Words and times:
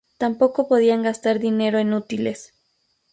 Tampoco 0.17 0.67
podían 0.67 1.03
gastar 1.03 1.37
dinero 1.37 1.77
en 1.77 1.93
útiles. 1.93 2.53